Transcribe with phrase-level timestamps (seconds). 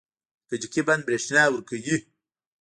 [0.49, 1.95] د کجکي بند بریښنا ورکوي